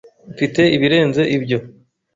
Mfite 0.33 0.61
ibirenze 0.75 1.21
ibyo. 1.37 1.59